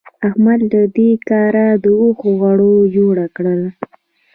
[0.27, 3.61] احمد له دې کاره د اوښ غوو جوړ کړل.